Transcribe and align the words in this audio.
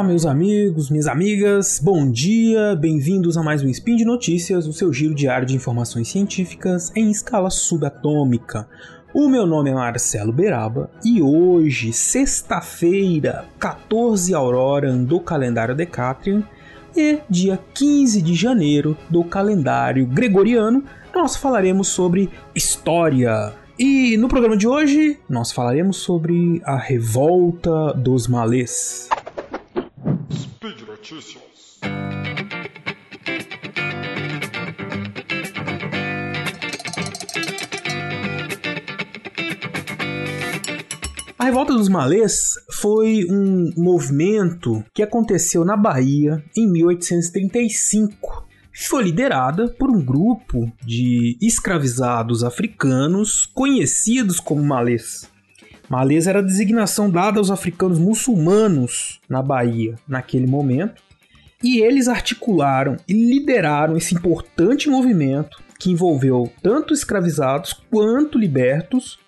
Olá, 0.00 0.08
meus 0.08 0.24
amigos, 0.24 0.88
minhas 0.88 1.06
amigas, 1.06 1.78
bom 1.78 2.10
dia, 2.10 2.74
bem-vindos 2.74 3.36
a 3.36 3.42
mais 3.42 3.62
um 3.62 3.68
Spin 3.68 3.96
de 3.96 4.04
Notícias, 4.06 4.66
o 4.66 4.72
seu 4.72 4.90
giro 4.90 5.14
diário 5.14 5.46
de 5.46 5.54
informações 5.54 6.08
científicas 6.08 6.90
em 6.96 7.10
escala 7.10 7.50
subatômica. 7.50 8.66
O 9.12 9.28
meu 9.28 9.46
nome 9.46 9.68
é 9.68 9.74
Marcelo 9.74 10.32
Beraba 10.32 10.90
e 11.04 11.20
hoje, 11.20 11.92
sexta-feira, 11.92 13.44
14 13.58 14.32
Aurora 14.32 14.90
do 14.90 15.20
calendário 15.20 15.76
Decatrian 15.76 16.44
e 16.96 17.18
dia 17.28 17.60
15 17.74 18.22
de 18.22 18.34
janeiro 18.34 18.96
do 19.10 19.22
calendário 19.22 20.06
Gregoriano, 20.06 20.82
nós 21.14 21.36
falaremos 21.36 21.88
sobre 21.88 22.30
história. 22.54 23.52
E 23.78 24.16
no 24.16 24.28
programa 24.28 24.56
de 24.56 24.66
hoje, 24.66 25.18
nós 25.28 25.52
falaremos 25.52 25.98
sobre 25.98 26.62
a 26.64 26.78
revolta 26.78 27.92
dos 27.92 28.26
malês. 28.26 29.10
Notícias. 31.00 31.80
A 41.38 41.44
Revolta 41.44 41.72
dos 41.72 41.88
Malês 41.88 42.52
foi 42.70 43.24
um 43.30 43.72
movimento 43.78 44.84
que 44.92 45.02
aconteceu 45.02 45.64
na 45.64 45.74
Bahia 45.74 46.44
em 46.54 46.70
1835 46.70 48.50
foi 48.90 49.04
liderada 49.04 49.68
por 49.68 49.90
um 49.90 50.04
grupo 50.04 50.70
de 50.84 51.36
escravizados 51.40 52.42
africanos 52.42 53.46
conhecidos 53.54 54.40
como 54.40 54.62
malês. 54.62 55.30
Malês 55.90 56.28
era 56.28 56.38
a 56.38 56.42
designação 56.42 57.10
dada 57.10 57.40
aos 57.40 57.50
africanos 57.50 57.98
muçulmanos 57.98 59.18
na 59.28 59.42
Bahia 59.42 59.96
naquele 60.06 60.46
momento, 60.46 61.02
e 61.60 61.80
eles 61.80 62.06
articularam 62.06 62.96
e 63.08 63.12
lideraram 63.12 63.96
esse 63.96 64.14
importante 64.14 64.88
movimento 64.88 65.60
que 65.80 65.90
envolveu 65.90 66.48
tanto 66.62 66.94
escravizados 66.94 67.72
quanto 67.90 68.38
libertos 68.38 69.18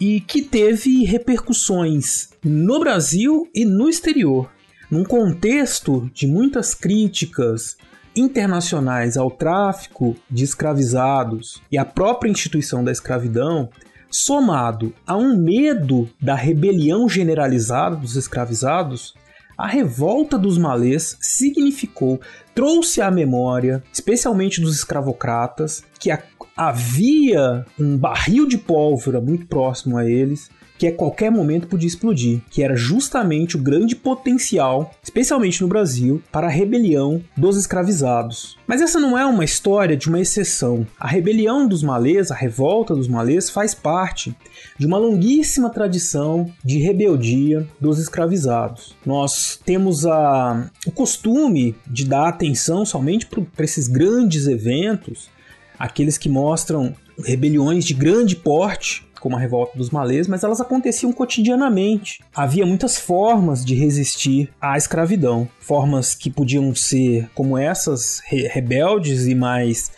e 0.00 0.20
que 0.20 0.40
teve 0.40 1.04
repercussões 1.04 2.30
no 2.42 2.80
Brasil 2.80 3.46
e 3.54 3.66
no 3.66 3.86
exterior. 3.86 4.50
Num 4.90 5.04
contexto 5.04 6.10
de 6.14 6.26
muitas 6.26 6.74
críticas 6.74 7.76
internacionais 8.16 9.18
ao 9.18 9.30
tráfico 9.30 10.16
de 10.30 10.44
escravizados 10.44 11.60
e 11.70 11.76
à 11.76 11.84
própria 11.84 12.30
instituição 12.30 12.82
da 12.82 12.90
escravidão, 12.90 13.68
somado 14.10 14.94
a 15.06 15.16
um 15.16 15.36
medo 15.36 16.08
da 16.20 16.34
rebelião 16.34 17.08
generalizada 17.08 17.96
dos 17.96 18.16
escravizados, 18.16 19.14
a 19.56 19.66
revolta 19.66 20.38
dos 20.38 20.58
malês 20.58 21.16
significou, 21.20 22.20
trouxe 22.54 23.00
à 23.00 23.10
memória, 23.10 23.82
especialmente 23.92 24.60
dos 24.60 24.76
escravocratas, 24.76 25.82
que 25.98 26.10
havia 26.56 27.64
um 27.78 27.96
barril 27.96 28.46
de 28.46 28.58
pólvora 28.58 29.20
muito 29.20 29.46
próximo 29.46 29.96
a 29.96 30.08
eles 30.08 30.50
que 30.78 30.86
a 30.86 30.92
qualquer 30.92 31.30
momento 31.30 31.66
podia 31.66 31.88
explodir, 31.88 32.40
que 32.50 32.62
era 32.62 32.76
justamente 32.76 33.56
o 33.56 33.62
grande 33.62 33.96
potencial, 33.96 34.92
especialmente 35.02 35.62
no 35.62 35.68
Brasil, 35.68 36.22
para 36.30 36.46
a 36.46 36.50
rebelião 36.50 37.22
dos 37.36 37.56
escravizados. 37.56 38.56
Mas 38.66 38.82
essa 38.82 39.00
não 39.00 39.16
é 39.16 39.24
uma 39.24 39.44
história 39.44 39.96
de 39.96 40.08
uma 40.08 40.20
exceção. 40.20 40.86
A 40.98 41.06
rebelião 41.06 41.66
dos 41.66 41.82
malês, 41.82 42.30
a 42.30 42.34
revolta 42.34 42.94
dos 42.94 43.08
malês, 43.08 43.48
faz 43.48 43.74
parte 43.74 44.34
de 44.78 44.86
uma 44.86 44.98
longuíssima 44.98 45.70
tradição 45.70 46.50
de 46.64 46.78
rebeldia 46.78 47.66
dos 47.80 47.98
escravizados. 47.98 48.94
Nós 49.04 49.58
temos 49.64 50.06
a, 50.06 50.70
o 50.86 50.90
costume 50.90 51.74
de 51.86 52.04
dar 52.04 52.28
atenção 52.28 52.84
somente 52.84 53.26
para 53.26 53.64
esses 53.64 53.88
grandes 53.88 54.46
eventos, 54.46 55.30
aqueles 55.78 56.18
que 56.18 56.28
mostram 56.28 56.94
rebeliões 57.24 57.84
de 57.84 57.94
grande 57.94 58.36
porte, 58.36 59.05
como 59.26 59.34
a 59.34 59.40
revolta 59.40 59.76
dos 59.76 59.90
malês, 59.90 60.28
mas 60.28 60.44
elas 60.44 60.60
aconteciam 60.60 61.12
cotidianamente. 61.12 62.22
Havia 62.32 62.64
muitas 62.64 62.96
formas 62.96 63.64
de 63.64 63.74
resistir 63.74 64.48
à 64.60 64.76
escravidão, 64.76 65.48
formas 65.58 66.14
que 66.14 66.30
podiam 66.30 66.72
ser 66.76 67.28
como 67.34 67.58
essas, 67.58 68.22
re 68.24 68.46
rebeldes 68.46 69.26
e 69.26 69.34
mais 69.34 69.90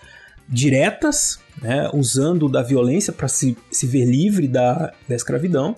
diretas, 0.49 1.39
né, 1.61 1.91
usando 1.93 2.49
da 2.49 2.63
violência 2.63 3.13
para 3.13 3.29
se, 3.29 3.55
se 3.71 3.87
ver 3.87 4.07
livre 4.07 4.49
da, 4.49 4.95
da 5.07 5.15
escravidão, 5.15 5.77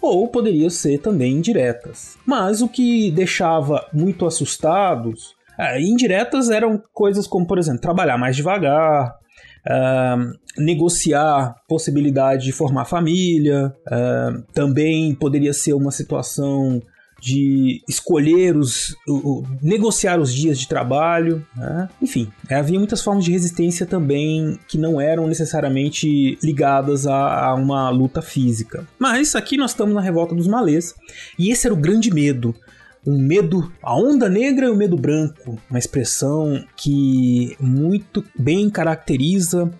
ou 0.00 0.28
poderia 0.28 0.70
ser 0.70 0.98
também 0.98 1.32
indiretas. 1.32 2.16
Mas 2.24 2.62
o 2.62 2.68
que 2.68 3.10
deixava 3.10 3.84
muito 3.92 4.24
assustados, 4.26 5.34
é, 5.58 5.82
indiretas 5.82 6.50
eram 6.50 6.80
coisas 6.92 7.26
como, 7.26 7.44
por 7.44 7.58
exemplo, 7.58 7.80
trabalhar 7.80 8.16
mais 8.16 8.36
devagar, 8.36 9.16
uh, 9.66 10.32
negociar 10.58 11.56
possibilidade 11.68 12.44
de 12.44 12.52
formar 12.52 12.84
família, 12.84 13.74
uh, 13.86 14.42
também 14.52 15.14
poderia 15.14 15.52
ser 15.52 15.74
uma 15.74 15.90
situação 15.90 16.80
de 17.22 17.80
escolher 17.88 18.56
os. 18.56 18.96
O, 19.06 19.12
o, 19.12 19.46
negociar 19.62 20.18
os 20.18 20.34
dias 20.34 20.58
de 20.58 20.66
trabalho, 20.66 21.46
né? 21.56 21.88
enfim, 22.02 22.28
havia 22.50 22.78
muitas 22.78 23.00
formas 23.00 23.24
de 23.24 23.30
resistência 23.30 23.86
também 23.86 24.58
que 24.66 24.76
não 24.76 25.00
eram 25.00 25.28
necessariamente 25.28 26.36
ligadas 26.42 27.06
a, 27.06 27.46
a, 27.46 27.54
uma 27.54 27.88
luta 27.90 28.20
física. 28.20 28.84
Mas 28.98 29.36
aqui 29.36 29.56
nós 29.56 29.70
estamos 29.70 29.94
na 29.94 30.00
revolta 30.00 30.34
dos 30.34 30.48
malês, 30.48 30.96
e 31.38 31.52
esse 31.52 31.64
era 31.64 31.72
o 31.72 31.80
grande 31.80 32.12
medo 32.12 32.52
um 33.06 33.18
medo, 33.18 33.72
a 33.82 33.96
onda 33.96 34.28
negra 34.28 34.66
e 34.66 34.70
o 34.70 34.76
medo 34.76 34.96
branco, 34.96 35.58
uma 35.68 35.78
expressão 35.78 36.64
que 36.76 37.56
muito 37.60 38.24
bem 38.38 38.70
caracteriza 38.70 39.70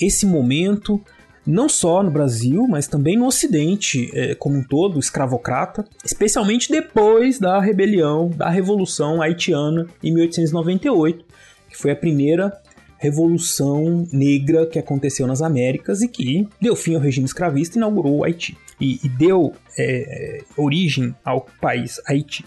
esse 0.00 0.24
momento, 0.24 1.00
não 1.46 1.68
só 1.68 2.02
no 2.02 2.10
Brasil, 2.10 2.66
mas 2.68 2.86
também 2.86 3.18
no 3.18 3.26
Ocidente 3.26 4.10
é, 4.14 4.34
como 4.34 4.56
um 4.56 4.62
todo, 4.62 4.98
escravocrata, 4.98 5.84
especialmente 6.04 6.70
depois 6.70 7.38
da 7.38 7.60
rebelião, 7.60 8.30
da 8.30 8.48
Revolução 8.48 9.20
Haitiana 9.20 9.86
em 10.02 10.12
1898, 10.14 11.24
que 11.68 11.76
foi 11.76 11.90
a 11.90 11.96
primeira 11.96 12.60
revolução 13.00 14.06
negra 14.12 14.66
que 14.66 14.78
aconteceu 14.78 15.26
nas 15.26 15.40
Américas 15.40 16.02
e 16.02 16.08
que 16.08 16.46
deu 16.60 16.76
fim 16.76 16.94
ao 16.94 17.00
regime 17.00 17.24
escravista 17.24 17.76
e 17.76 17.78
inaugurou 17.78 18.18
o 18.18 18.24
Haiti. 18.24 18.56
E, 18.78 19.00
e 19.02 19.08
deu 19.08 19.54
é, 19.78 20.42
origem 20.56 21.14
ao 21.24 21.46
país 21.60 22.00
Haiti. 22.06 22.44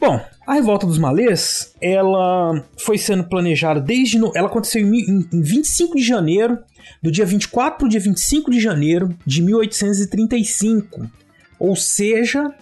Bom, 0.00 0.20
a 0.46 0.54
revolta 0.54 0.86
dos 0.86 0.98
malês, 0.98 1.74
ela 1.80 2.62
foi 2.78 2.98
sendo 2.98 3.24
planejada 3.24 3.80
desde. 3.80 4.18
No... 4.18 4.32
Ela 4.34 4.48
aconteceu 4.48 4.82
em, 4.82 5.26
em 5.32 5.40
25 5.40 5.96
de 5.96 6.02
janeiro, 6.02 6.58
do 7.02 7.10
dia 7.10 7.24
24 7.24 7.78
para 7.78 7.86
o 7.86 7.88
dia 7.88 8.00
25 8.00 8.50
de 8.50 8.60
janeiro 8.60 9.16
de 9.26 9.42
1835. 9.42 11.10
Ou 11.58 11.74
seja, 11.76 12.52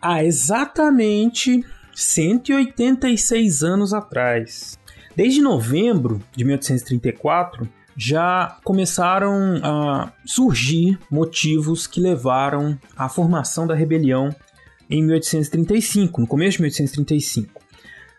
há 0.00 0.24
exatamente 0.24 1.64
186 1.94 3.62
anos 3.62 3.92
atrás. 3.92 4.78
Desde 5.14 5.40
novembro 5.40 6.20
de 6.34 6.44
1834, 6.44 7.68
já 7.96 8.56
começaram 8.64 9.60
a 9.62 10.12
surgir 10.24 10.98
motivos 11.10 11.86
que 11.86 12.00
levaram 12.00 12.78
à 12.96 13.08
formação 13.08 13.66
da 13.66 13.74
rebelião 13.74 14.34
em 14.90 15.02
1835, 15.02 16.20
no 16.20 16.26
começo 16.26 16.56
de 16.56 16.62
1835. 16.62 17.60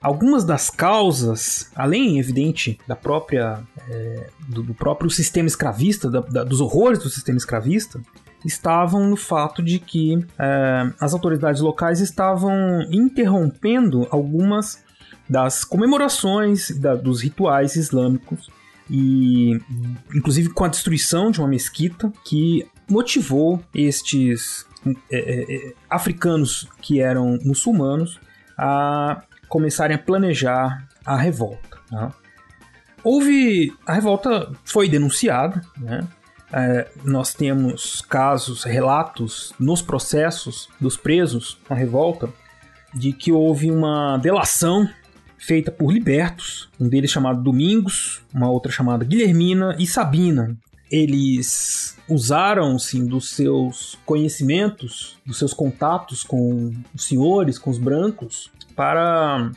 Algumas 0.01 0.43
das 0.43 0.69
causas, 0.69 1.69
além, 1.75 2.17
evidente, 2.17 2.79
da 2.87 2.95
própria, 2.95 3.59
é, 3.88 4.29
do, 4.47 4.63
do, 4.63 4.73
próprio 4.73 5.09
sistema 5.12 5.47
escravista, 5.47 6.09
da, 6.09 6.21
da, 6.21 6.44
dos 6.44 6.59
horrores 6.59 7.00
do 7.00 7.09
sistema 7.09 7.38
escravista, 7.38 8.01
estavam 8.44 9.07
no 9.07 9.15
fato 9.15 9.62
de 9.62 9.77
que 9.77 10.18
é, 10.39 10.91
as 11.00 11.13
autoridades 11.13 11.62
locais 11.62 12.00
estavam 12.00 12.81
interrompendo 12.91 14.07
algumas 14.09 14.83
das 15.29 15.63
comemorações 15.63 16.71
da, 16.71 16.95
dos 16.95 17.21
rituais 17.21 17.75
islâmicos 17.75 18.50
e 18.89 19.57
inclusive 20.13 20.50
com 20.50 20.65
a 20.65 20.67
destruição 20.67 21.31
de 21.31 21.39
uma 21.39 21.47
mesquita 21.47 22.12
que 22.25 22.67
motivou 22.89 23.63
estes 23.74 24.65
é, 24.86 24.94
é, 25.12 25.56
é, 25.56 25.74
africanos 25.89 26.68
que 26.81 27.00
eram 27.00 27.38
muçulmanos 27.44 28.19
a 28.57 29.24
começarem 29.48 29.95
a 29.95 30.00
planejar 30.00 30.88
a 31.06 31.18
revolta. 31.18 31.78
Né? 31.92 32.10
Houve. 33.04 33.74
A 33.86 33.94
revolta 33.94 34.51
foi 34.63 34.88
denunciada, 34.88 35.62
né? 35.78 36.07
É, 36.54 36.89
nós 37.06 37.33
temos 37.33 38.01
casos, 38.01 38.63
relatos 38.63 39.54
nos 39.57 39.81
processos 39.81 40.68
dos 40.80 40.98
presos 40.98 41.57
na 41.69 41.75
revolta 41.75 42.27
de 42.94 43.13
que 43.13 43.31
houve 43.31 43.72
uma 43.72 44.18
delação 44.18 44.89
feita 45.38 45.72
por 45.72 45.92
libertos, 45.92 46.69
um 46.77 46.89
deles 46.89 47.10
chamado 47.10 47.42
Domingos, 47.42 48.22
uma 48.34 48.50
outra 48.50 48.72
chamada 48.72 49.06
Guilhermina 49.06 49.75
e 49.80 49.88
Sabina, 49.88 50.57
eles 50.91 51.97
usaram 52.09 52.77
sim 52.77 53.05
dos 53.05 53.31
seus 53.31 53.97
conhecimentos, 54.05 55.17
dos 55.25 55.38
seus 55.38 55.53
contatos 55.53 56.23
com 56.23 56.73
os 56.93 57.05
senhores, 57.05 57.57
com 57.57 57.69
os 57.69 57.77
brancos, 57.77 58.51
para 58.75 59.51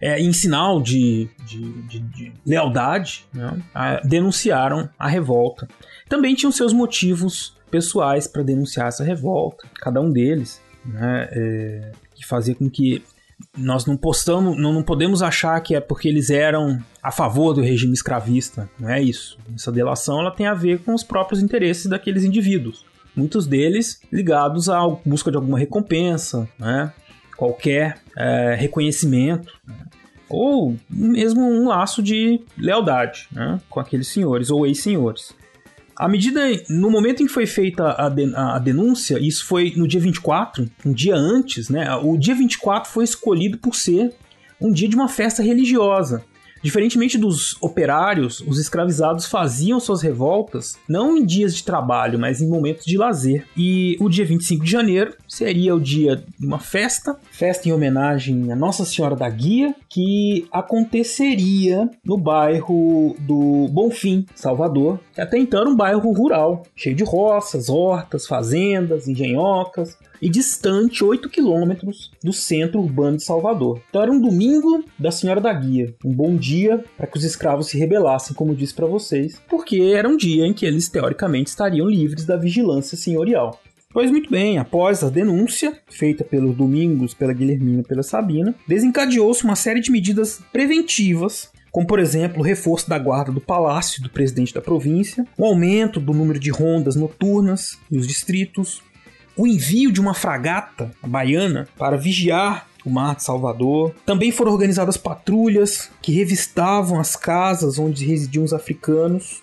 é, 0.00 0.18
em 0.18 0.32
sinal 0.32 0.80
de, 0.80 1.28
de, 1.44 1.72
de, 1.82 2.00
de 2.00 2.32
lealdade, 2.46 3.26
né, 3.32 3.60
a, 3.74 4.00
denunciaram 4.00 4.88
a 4.98 5.06
revolta. 5.06 5.68
Também 6.08 6.34
tinham 6.34 6.50
seus 6.50 6.72
motivos 6.72 7.54
pessoais 7.70 8.26
para 8.26 8.42
denunciar 8.42 8.88
essa 8.88 9.04
revolta, 9.04 9.68
cada 9.74 10.00
um 10.00 10.10
deles, 10.10 10.60
né, 10.84 11.28
é, 11.30 11.92
que 12.14 12.26
fazia 12.26 12.54
com 12.54 12.70
que 12.70 13.04
nós 13.56 13.84
não 13.84 13.96
postamos, 13.96 14.56
não, 14.56 14.72
não, 14.72 14.82
podemos 14.82 15.22
achar 15.22 15.60
que 15.60 15.74
é 15.74 15.80
porque 15.80 16.08
eles 16.08 16.30
eram 16.30 16.78
a 17.02 17.10
favor 17.10 17.52
do 17.52 17.60
regime 17.60 17.92
escravista. 17.92 18.70
Não 18.78 18.88
é 18.88 19.02
isso. 19.02 19.38
Essa 19.54 19.72
delação 19.72 20.20
ela 20.20 20.30
tem 20.30 20.46
a 20.46 20.54
ver 20.54 20.80
com 20.80 20.94
os 20.94 21.02
próprios 21.02 21.42
interesses 21.42 21.86
daqueles 21.86 22.24
indivíduos. 22.24 22.84
Muitos 23.14 23.46
deles 23.46 24.00
ligados 24.12 24.68
à 24.68 24.86
busca 25.04 25.30
de 25.30 25.36
alguma 25.36 25.58
recompensa, 25.58 26.48
né? 26.58 26.92
qualquer 27.36 27.98
é, 28.16 28.54
reconhecimento, 28.54 29.52
né? 29.66 29.74
ou 30.28 30.76
mesmo 30.88 31.42
um 31.42 31.66
laço 31.68 32.02
de 32.02 32.40
lealdade 32.56 33.26
né? 33.32 33.60
com 33.68 33.80
aqueles 33.80 34.06
senhores 34.06 34.48
ou 34.50 34.64
ex-senhores. 34.64 35.34
À 36.00 36.08
medida, 36.08 36.40
no 36.70 36.90
momento 36.90 37.22
em 37.22 37.26
que 37.26 37.32
foi 37.32 37.44
feita 37.44 37.84
a, 37.84 38.06
a, 38.06 38.58
denúncia, 38.58 39.18
isso 39.20 39.44
foi 39.44 39.74
no 39.76 39.86
dia 39.86 40.00
24, 40.00 40.66
um 40.82 40.94
dia 40.94 41.14
antes, 41.14 41.68
né? 41.68 41.94
O 41.96 42.16
dia 42.16 42.34
24 42.34 42.90
foi 42.90 43.04
escolhido 43.04 43.58
por 43.58 43.74
ser 43.74 44.10
um 44.58 44.72
dia 44.72 44.88
de 44.88 44.96
uma 44.96 45.10
festa 45.10 45.42
religiosa. 45.42 46.24
Diferentemente 46.62 47.16
dos 47.16 47.56
operários, 47.60 48.40
os 48.46 48.58
escravizados 48.58 49.26
faziam 49.26 49.80
suas 49.80 50.02
revoltas 50.02 50.78
não 50.88 51.16
em 51.16 51.24
dias 51.24 51.54
de 51.54 51.64
trabalho, 51.64 52.18
mas 52.18 52.40
em 52.40 52.48
momentos 52.48 52.84
de 52.84 52.98
lazer. 52.98 53.46
E 53.56 53.96
o 54.00 54.08
dia 54.08 54.24
25 54.24 54.64
de 54.64 54.70
janeiro 54.70 55.14
seria 55.26 55.74
o 55.74 55.80
dia 55.80 56.16
de 56.16 56.46
uma 56.46 56.58
festa, 56.58 57.16
festa 57.30 57.68
em 57.68 57.72
homenagem 57.72 58.52
a 58.52 58.56
Nossa 58.56 58.84
Senhora 58.84 59.16
da 59.16 59.28
Guia, 59.28 59.74
que 59.88 60.46
aconteceria 60.52 61.88
no 62.04 62.18
bairro 62.18 63.16
do 63.20 63.68
Bonfim, 63.70 64.26
Salvador, 64.34 65.00
que 65.14 65.20
até 65.20 65.38
então 65.38 65.60
era 65.60 65.70
um 65.70 65.76
bairro 65.76 66.12
rural, 66.12 66.64
cheio 66.76 66.94
de 66.94 67.04
roças, 67.04 67.68
hortas, 67.68 68.26
fazendas, 68.26 69.08
engenhocas 69.08 69.96
e 70.20 70.28
distante 70.28 71.02
8 71.02 71.28
quilômetros 71.28 72.10
do 72.22 72.32
centro 72.32 72.80
urbano 72.80 73.16
de 73.16 73.24
Salvador. 73.24 73.80
Então 73.88 74.02
era 74.02 74.12
um 74.12 74.20
domingo 74.20 74.84
da 74.98 75.10
Senhora 75.10 75.40
da 75.40 75.52
Guia, 75.52 75.94
um 76.04 76.12
bom 76.12 76.36
dia 76.36 76.84
para 76.96 77.06
que 77.06 77.16
os 77.18 77.24
escravos 77.24 77.68
se 77.68 77.78
rebelassem, 77.78 78.34
como 78.34 78.54
disse 78.54 78.74
para 78.74 78.86
vocês, 78.86 79.40
porque 79.48 79.92
era 79.94 80.08
um 80.08 80.16
dia 80.16 80.46
em 80.46 80.52
que 80.52 80.66
eles 80.66 80.88
teoricamente 80.88 81.50
estariam 81.50 81.88
livres 81.88 82.24
da 82.24 82.36
vigilância 82.36 82.96
senhorial. 82.96 83.60
Pois 83.92 84.08
muito 84.08 84.30
bem, 84.30 84.56
após 84.56 85.02
a 85.02 85.10
denúncia 85.10 85.76
feita 85.88 86.22
pelos 86.22 86.56
Domingos, 86.56 87.12
pela 87.12 87.32
Guilhermina 87.32 87.80
e 87.80 87.84
pela 87.84 88.04
Sabina, 88.04 88.54
desencadeou-se 88.66 89.42
uma 89.42 89.56
série 89.56 89.80
de 89.80 89.90
medidas 89.90 90.40
preventivas 90.52 91.50
como 91.70 91.86
por 91.86 91.98
exemplo 91.98 92.40
o 92.40 92.44
reforço 92.44 92.88
da 92.88 92.98
guarda 92.98 93.32
do 93.32 93.40
palácio 93.40 94.02
do 94.02 94.10
presidente 94.10 94.52
da 94.52 94.60
província, 94.60 95.24
o 95.38 95.44
aumento 95.44 96.00
do 96.00 96.12
número 96.12 96.38
de 96.38 96.50
rondas 96.50 96.96
noturnas 96.96 97.78
nos 97.90 98.06
distritos, 98.06 98.82
o 99.36 99.46
envio 99.46 99.92
de 99.92 100.00
uma 100.00 100.14
fragata 100.14 100.90
baiana 101.02 101.68
para 101.78 101.96
vigiar 101.96 102.68
o 102.84 102.90
Mar 102.90 103.16
de 103.16 103.24
Salvador. 103.24 103.94
Também 104.06 104.30
foram 104.32 104.52
organizadas 104.52 104.96
patrulhas 104.96 105.90
que 106.00 106.12
revistavam 106.12 106.98
as 106.98 107.16
casas 107.16 107.78
onde 107.78 108.06
residiam 108.06 108.44
os 108.44 108.52
africanos. 108.52 109.42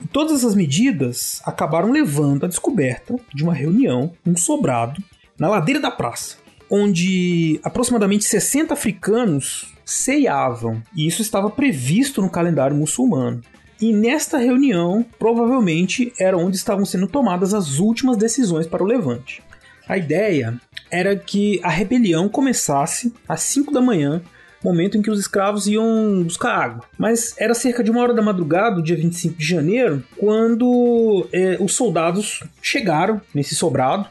E 0.00 0.06
todas 0.06 0.38
essas 0.38 0.54
medidas 0.54 1.40
acabaram 1.44 1.90
levando 1.90 2.44
à 2.44 2.48
descoberta 2.48 3.16
de 3.34 3.42
uma 3.42 3.54
reunião, 3.54 4.12
um 4.24 4.36
sobrado, 4.36 5.02
na 5.38 5.48
ladeira 5.48 5.80
da 5.80 5.90
praça, 5.90 6.36
onde 6.70 7.60
aproximadamente 7.62 8.24
60 8.24 8.74
africanos 8.74 9.72
ceiavam. 9.84 10.82
E 10.94 11.06
isso 11.06 11.22
estava 11.22 11.50
previsto 11.50 12.20
no 12.20 12.30
calendário 12.30 12.76
muçulmano. 12.76 13.40
E 13.80 13.92
nesta 13.92 14.38
reunião, 14.38 15.04
provavelmente 15.18 16.12
era 16.18 16.36
onde 16.36 16.56
estavam 16.56 16.84
sendo 16.84 17.06
tomadas 17.06 17.54
as 17.54 17.78
últimas 17.78 18.16
decisões 18.16 18.66
para 18.66 18.82
o 18.82 18.86
Levante. 18.86 19.42
A 19.88 19.96
ideia 19.96 20.60
era 20.90 21.16
que 21.16 21.60
a 21.62 21.68
rebelião 21.68 22.28
começasse 22.28 23.12
às 23.28 23.42
5 23.42 23.72
da 23.72 23.80
manhã, 23.80 24.20
momento 24.62 24.98
em 24.98 25.02
que 25.02 25.10
os 25.10 25.20
escravos 25.20 25.66
iam 25.66 26.22
buscar 26.24 26.54
água. 26.54 26.84
Mas 26.98 27.34
era 27.38 27.54
cerca 27.54 27.82
de 27.82 27.90
uma 27.90 28.00
hora 28.00 28.12
da 28.12 28.20
madrugada, 28.20 28.76
do 28.76 28.82
dia 28.82 28.96
25 28.96 29.38
de 29.38 29.46
janeiro, 29.46 30.02
quando 30.16 31.28
é, 31.32 31.56
os 31.60 31.74
soldados 31.74 32.42
chegaram 32.60 33.20
nesse 33.32 33.54
sobrado, 33.54 34.08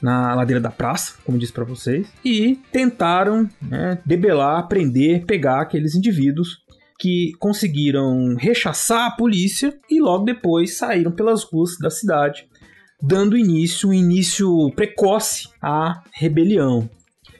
na 0.00 0.34
ladeira 0.34 0.60
da 0.60 0.70
praça, 0.70 1.14
como 1.24 1.38
disse 1.38 1.52
para 1.52 1.64
vocês, 1.64 2.08
e 2.24 2.58
tentaram 2.72 3.48
né, 3.60 3.98
debelar, 4.04 4.66
prender, 4.66 5.24
pegar 5.24 5.60
aqueles 5.60 5.94
indivíduos 5.94 6.60
que 7.02 7.32
conseguiram 7.40 8.36
rechaçar 8.36 9.08
a 9.08 9.10
polícia 9.10 9.76
e 9.90 10.00
logo 10.00 10.24
depois 10.24 10.76
saíram 10.76 11.10
pelas 11.10 11.42
ruas 11.42 11.76
da 11.76 11.90
cidade, 11.90 12.46
dando 13.02 13.36
início, 13.36 13.88
um 13.88 13.92
início 13.92 14.70
precoce 14.76 15.48
à 15.60 16.00
rebelião. 16.12 16.88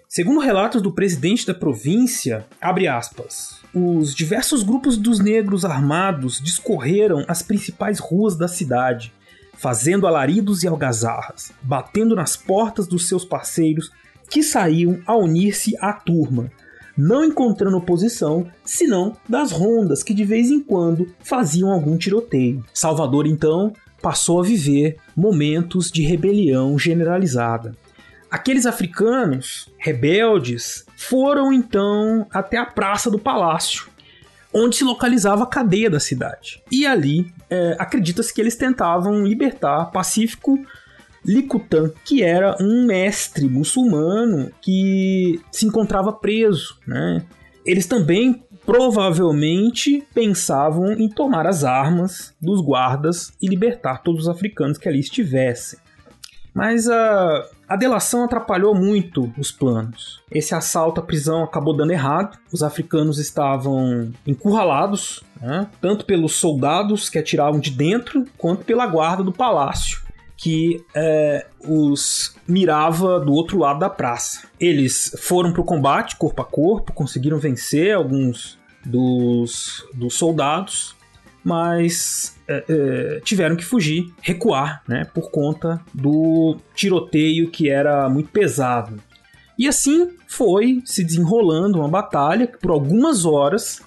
Segundo 0.09 0.41
relatos 0.41 0.83
do 0.83 0.93
presidente 0.93 1.47
da 1.47 1.55
província, 1.55 2.45
abre 2.61 2.89
aspas, 2.89 3.61
os 3.73 4.13
diversos 4.17 4.65
grupos 4.65 4.97
dos 4.97 5.21
negros 5.21 5.65
armados 5.65 6.41
discorreram 6.41 7.25
as 7.29 7.41
principais 7.41 8.01
ruas 8.01 8.37
da 8.37 8.49
cidade, 8.49 9.13
fazendo 9.55 10.09
alaridos 10.09 10.65
e 10.65 10.67
algazarras, 10.67 11.53
batendo 11.63 12.17
nas 12.17 12.37
portas 12.37 12.89
dos 12.89 13.07
seus 13.07 13.25
parceiros 13.25 13.93
que 14.29 14.43
saíam 14.43 15.01
a 15.07 15.15
unir-se 15.15 15.77
à 15.79 15.93
turma, 15.93 16.51
não 16.97 17.25
encontrando 17.25 17.77
oposição 17.77 18.47
senão 18.65 19.17
das 19.29 19.53
rondas 19.53 20.03
que 20.03 20.15
de 20.15 20.25
vez 20.25 20.51
em 20.51 20.61
quando 20.61 21.09
faziam 21.23 21.71
algum 21.71 21.97
tiroteio. 21.97 22.65
Salvador 22.73 23.27
então 23.27 23.73
passou 24.01 24.41
a 24.41 24.45
viver 24.45 24.97
momentos 25.17 25.91
de 25.91 26.03
rebelião 26.03 26.79
generalizada. 26.79 27.77
Aqueles 28.31 28.67
africanos 28.67 29.69
rebeldes 29.79 30.87
foram 30.97 31.53
então 31.53 32.27
até 32.31 32.57
a 32.57 32.65
praça 32.65 33.11
do 33.11 33.19
palácio, 33.19 33.89
onde 34.53 34.77
se 34.77 34.85
localizava 34.85 35.45
a 35.45 35.47
cadeia 35.47 35.91
da 35.91 36.01
cidade. 36.01 36.63
E 36.71 36.87
ali 36.87 37.33
é, 37.49 37.77
acredita-se 37.79 38.33
que 38.33 38.41
eles 38.41 38.57
tentavam 38.57 39.25
libertar 39.25 39.91
Pacífico 39.93 40.59
Likutan, 41.25 41.91
que 42.05 42.23
era 42.23 42.57
um 42.61 42.85
mestre 42.87 43.49
muçulmano 43.49 44.51
que 44.61 45.41
se 45.51 45.67
encontrava 45.67 46.13
preso. 46.13 46.77
Né? 46.87 47.25
Eles 47.65 47.87
também 47.87 48.43
provavelmente 48.65 50.07
pensavam 50.15 50.93
em 50.93 51.09
tomar 51.09 51.47
as 51.47 51.65
armas 51.65 52.35
dos 52.41 52.61
guardas 52.61 53.33
e 53.41 53.49
libertar 53.49 54.03
todos 54.03 54.23
os 54.23 54.29
africanos 54.29 54.79
que 54.79 54.89
ali 54.89 55.01
estivessem. 55.01 55.79
Mas 56.55 56.87
a, 56.89 57.49
a 57.67 57.77
delação 57.77 58.25
atrapalhou 58.25 58.75
muito 58.75 59.33
os 59.39 59.51
planos. 59.51 60.21
Esse 60.31 60.55
assalto 60.55 61.01
à 61.01 61.03
prisão 61.03 61.43
acabou 61.43 61.75
dando 61.75 61.93
errado. 61.93 62.37
Os 62.53 62.63
africanos 62.63 63.19
estavam 63.19 64.13
encurralados, 64.27 65.25
né? 65.41 65.67
tanto 65.81 66.05
pelos 66.05 66.35
soldados 66.35 67.09
que 67.09 67.19
atiravam 67.19 67.59
de 67.59 67.71
dentro, 67.71 68.27
quanto 68.37 68.65
pela 68.67 68.87
guarda 68.87 69.23
do 69.23 69.33
palácio 69.33 70.02
que 70.43 70.85
é, 70.93 71.47
os 71.61 72.35
mirava 72.49 73.21
do 73.21 73.33
outro 73.33 73.61
lado 73.61 73.79
da 73.79 73.89
praça. 73.89 74.49
Eles 74.59 75.15
foram 75.21 75.53
para 75.53 75.61
o 75.61 75.65
combate 75.65 76.17
corpo 76.17 76.43
a 76.43 76.45
corpo, 76.45 76.93
conseguiram 76.93 77.39
vencer 77.39 77.95
alguns 77.95 78.59
dos, 78.85 79.87
dos 79.95 80.15
soldados, 80.15 80.97
mas 81.45 82.37
é, 82.49 82.65
é, 82.69 83.21
tiveram 83.21 83.55
que 83.55 83.65
fugir, 83.65 84.13
recuar, 84.21 84.83
né, 84.89 85.05
por 85.15 85.31
conta 85.31 85.81
do 85.95 86.57
tiroteio 86.75 87.49
que 87.49 87.71
era 87.71 88.09
muito 88.09 88.31
pesado. 88.31 89.01
E 89.57 89.69
assim 89.69 90.11
foi 90.27 90.83
se 90.85 91.05
desenrolando 91.05 91.79
uma 91.79 91.89
batalha 91.89 92.49
que 92.49 92.59
por 92.59 92.73
algumas 92.73 93.25
horas 93.25 93.81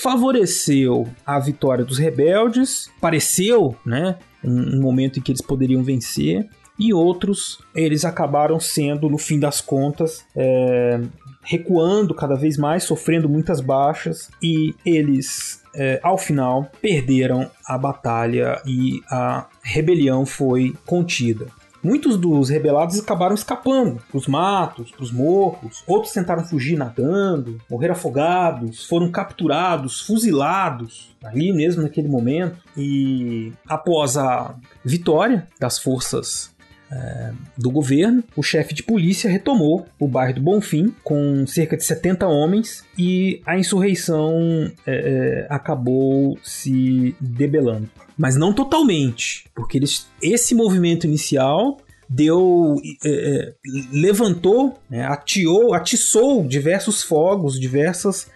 favoreceu 0.00 1.08
a 1.26 1.38
vitória 1.40 1.84
dos 1.84 1.98
rebeldes, 1.98 2.90
pareceu, 3.00 3.76
né, 3.84 4.16
um, 4.44 4.76
um 4.76 4.80
momento 4.80 5.18
em 5.18 5.22
que 5.22 5.32
eles 5.32 5.42
poderiam 5.42 5.82
vencer, 5.82 6.48
e 6.78 6.94
outros 6.94 7.58
eles 7.74 8.04
acabaram 8.04 8.60
sendo, 8.60 9.08
no 9.08 9.18
fim 9.18 9.40
das 9.40 9.60
contas, 9.60 10.24
é, 10.36 11.00
recuando 11.42 12.14
cada 12.14 12.36
vez 12.36 12.56
mais, 12.56 12.84
sofrendo 12.84 13.28
muitas 13.28 13.60
baixas, 13.60 14.30
e 14.40 14.72
eles, 14.86 15.64
é, 15.74 15.98
ao 16.00 16.16
final, 16.16 16.70
perderam 16.80 17.50
a 17.66 17.76
batalha 17.76 18.62
e 18.64 19.00
a 19.10 19.48
rebelião 19.62 20.24
foi 20.24 20.74
contida. 20.86 21.46
Muitos 21.82 22.16
dos 22.16 22.48
rebelados 22.48 22.98
acabaram 22.98 23.34
escapando 23.34 24.00
para 24.08 24.18
os 24.18 24.26
matos, 24.26 24.90
para 24.90 25.02
os 25.02 25.12
morros. 25.12 25.82
Outros 25.86 26.12
tentaram 26.12 26.44
fugir 26.44 26.76
nadando, 26.76 27.60
morreram 27.70 27.94
afogados, 27.94 28.86
foram 28.86 29.10
capturados, 29.10 30.00
fuzilados 30.00 31.16
ali 31.22 31.52
mesmo 31.52 31.82
naquele 31.82 32.08
momento. 32.08 32.58
E 32.76 33.52
após 33.66 34.16
a 34.16 34.54
vitória 34.84 35.46
das 35.58 35.78
forças 35.78 36.56
é, 36.90 37.32
do 37.56 37.70
governo, 37.70 38.24
o 38.34 38.42
chefe 38.42 38.74
de 38.74 38.82
polícia 38.82 39.30
retomou 39.30 39.86
o 39.98 40.08
bairro 40.08 40.34
do 40.34 40.40
Bonfim 40.40 40.94
com 41.04 41.46
cerca 41.46 41.76
de 41.76 41.84
70 41.84 42.26
homens 42.26 42.84
e 42.96 43.42
a 43.44 43.58
insurreição 43.58 44.70
é, 44.86 44.92
é, 44.92 45.46
acabou 45.50 46.38
se 46.42 47.14
debelando. 47.20 47.88
Mas 48.16 48.36
não 48.36 48.52
totalmente, 48.52 49.44
porque 49.54 49.78
eles, 49.78 50.08
esse 50.22 50.54
movimento 50.54 51.06
inicial 51.06 51.78
deu 52.08 52.76
é, 53.04 53.10
é, 53.10 53.54
levantou, 53.92 54.78
né, 54.88 55.04
atiou, 55.04 55.74
atiçou 55.74 56.44
diversos 56.46 57.02
fogos, 57.02 57.60
diversas 57.60 58.28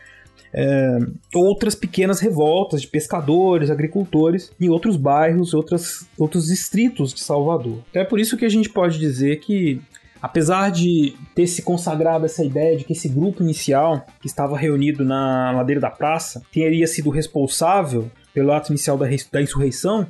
é, 0.55 0.99
outras 1.35 1.75
pequenas 1.75 2.21
revoltas 2.21 2.83
de 2.83 2.89
pescadores, 2.89 3.71
agricultores 3.71 4.53
em 4.61 4.69
outros 4.69 4.97
bairros, 4.97 5.55
outras, 5.55 6.07
outros 6.19 6.47
distritos 6.47 7.15
de 7.15 7.21
Salvador. 7.21 7.79
Então 7.91 8.03
é 8.03 8.05
por 8.05 8.21
isso 8.21 8.37
que 8.37 8.45
a 8.45 8.49
gente 8.49 8.69
pode 8.69 8.99
dizer 8.99 9.41
que, 9.41 9.81
apesar 10.21 10.71
de 10.71 11.15
ter 11.35 11.47
se 11.47 11.63
consagrado 11.63 12.27
essa 12.27 12.45
ideia 12.45 12.77
de 12.77 12.85
que 12.85 12.93
esse 12.93 13.09
grupo 13.09 13.43
inicial, 13.43 14.05
que 14.21 14.27
estava 14.27 14.59
reunido 14.59 15.05
na 15.05 15.53
ladeira 15.53 15.81
da 15.81 15.91
praça, 15.91 16.43
teria 16.53 16.87
sido 16.87 17.11
responsável 17.11 18.11
pelo 18.35 18.53
ato 18.53 18.73
inicial 18.73 18.97
da, 18.99 19.07
da 19.33 19.43
insurreição, 19.43 20.07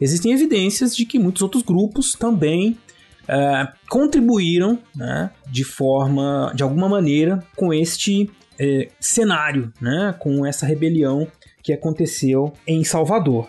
existem 0.00 0.32
evidências 0.32 0.94
de 0.94 1.04
que 1.04 1.18
muitos 1.18 1.42
outros 1.42 1.62
grupos 1.62 2.12
também 2.12 2.76
é, 3.28 3.68
contribuíram 3.88 4.78
né, 4.94 5.30
de 5.48 5.62
forma, 5.62 6.52
de 6.54 6.62
alguma 6.62 6.88
maneira, 6.88 7.44
com 7.56 7.72
este 7.72 8.28
é, 8.60 8.88
cenário, 9.00 9.72
né, 9.80 10.14
com 10.18 10.44
essa 10.44 10.66
rebelião 10.66 11.26
que 11.62 11.72
aconteceu 11.72 12.52
em 12.66 12.84
Salvador. 12.84 13.48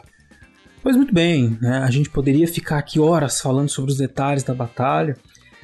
Pois 0.81 0.95
muito 0.95 1.13
bem, 1.13 1.57
né, 1.61 1.79
a 1.79 1.91
gente 1.91 2.09
poderia 2.09 2.47
ficar 2.47 2.77
aqui 2.77 2.99
horas 2.99 3.41
falando 3.41 3.69
sobre 3.69 3.91
os 3.91 3.97
detalhes 3.97 4.41
da 4.41 4.53
batalha, 4.53 5.17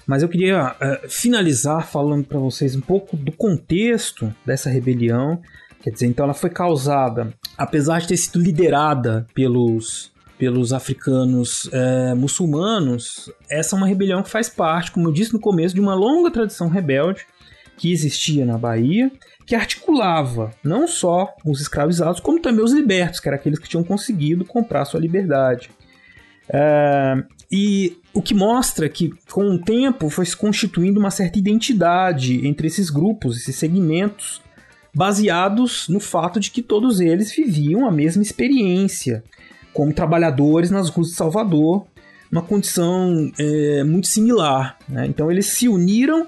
mas 0.06 0.22
eu 0.22 0.30
queria 0.30 0.74
uh, 0.74 1.10
finalizar 1.10 1.88
falando 1.88 2.26
para 2.26 2.40
vocês 2.40 2.76
um 2.76 2.82
pouco 2.82 3.16
do 3.18 3.32
contexto 3.32 4.34
dessa 4.46 4.70
rebelião. 4.70 5.42
Quer 5.82 5.92
dizer, 5.92 6.08
então 6.08 6.26
ela 6.26 6.34
foi 6.34 6.50
causada, 6.50 7.34
apesar 7.58 8.00
de 8.00 8.08
ter 8.08 8.18
sido 8.18 8.40
liderada 8.40 9.26
pelos 9.34 10.12
pelos 10.38 10.72
africanos 10.72 11.68
é, 11.74 12.14
muçulmanos, 12.14 13.28
essa 13.50 13.76
é 13.76 13.78
uma 13.78 13.88
rebelião 13.88 14.22
que 14.22 14.30
faz 14.30 14.48
parte, 14.48 14.92
como 14.92 15.08
eu 15.08 15.12
disse 15.12 15.34
no 15.34 15.40
começo, 15.40 15.74
de 15.74 15.82
uma 15.82 15.96
longa 15.96 16.30
tradição 16.30 16.70
rebelde 16.70 17.26
que 17.76 17.92
existia 17.92 18.46
na 18.46 18.56
Bahia 18.56 19.12
que 19.48 19.56
articulava 19.56 20.52
não 20.62 20.86
só 20.86 21.34
os 21.46 21.62
escravizados, 21.62 22.20
como 22.20 22.42
também 22.42 22.64
os 22.64 22.74
libertos, 22.74 23.22
que 23.22 23.30
eram 23.30 23.38
aqueles 23.38 23.58
que 23.58 23.70
tinham 23.70 23.84
conseguido 23.84 24.44
comprar 24.44 24.84
sua 24.84 25.00
liberdade. 25.00 25.70
Uh, 26.50 27.24
e 27.50 27.98
o 28.14 28.22
que 28.22 28.34
mostra 28.34 28.90
que, 28.90 29.10
com 29.32 29.46
o 29.46 29.58
tempo, 29.58 30.10
foi 30.10 30.26
se 30.26 30.36
constituindo 30.36 31.00
uma 31.00 31.10
certa 31.10 31.40
identidade 31.40 32.46
entre 32.46 32.68
esses 32.68 32.90
grupos, 32.90 33.38
esses 33.38 33.56
segmentos, 33.56 34.42
baseados 34.94 35.88
no 35.88 36.02
fato 36.02 36.42
de 36.42 36.52
que 36.52 36.62
todos 36.62 37.00
eles 37.00 37.32
viviam 37.34 37.88
a 37.88 37.92
mesma 37.92 38.22
experiência, 38.22 39.24
como 39.72 39.94
trabalhadores 39.94 40.72
nas 40.72 40.90
ruas 40.90 41.08
de 41.08 41.16
Salvador, 41.16 41.88
uma 42.30 42.42
condição 42.42 43.32
é, 43.40 43.82
muito 43.86 44.08
similar. 44.08 44.78
Né? 44.90 45.06
Então, 45.08 45.32
eles 45.32 45.46
se 45.46 45.70
uniram 45.70 46.28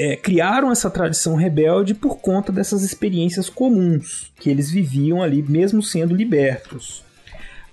é, 0.00 0.16
criaram 0.16 0.72
essa 0.72 0.88
tradição 0.88 1.34
rebelde 1.34 1.92
por 1.92 2.16
conta 2.20 2.50
dessas 2.50 2.82
experiências 2.82 3.50
comuns 3.50 4.32
que 4.40 4.48
eles 4.48 4.70
viviam 4.70 5.22
ali, 5.22 5.42
mesmo 5.42 5.82
sendo 5.82 6.16
libertos. 6.16 7.04